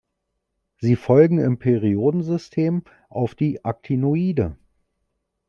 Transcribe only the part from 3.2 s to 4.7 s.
die Actinoide.